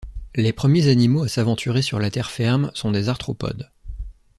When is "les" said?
0.33-0.51